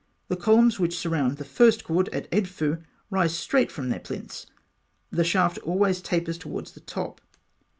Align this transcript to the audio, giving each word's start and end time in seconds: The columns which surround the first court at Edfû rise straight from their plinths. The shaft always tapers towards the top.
The 0.29 0.35
columns 0.35 0.79
which 0.79 0.97
surround 0.97 1.37
the 1.37 1.45
first 1.45 1.83
court 1.83 2.07
at 2.11 2.27
Edfû 2.31 2.83
rise 3.11 3.37
straight 3.37 3.71
from 3.71 3.89
their 3.89 3.99
plinths. 3.99 4.47
The 5.11 5.23
shaft 5.23 5.59
always 5.59 6.01
tapers 6.01 6.39
towards 6.39 6.71
the 6.71 6.79
top. 6.79 7.21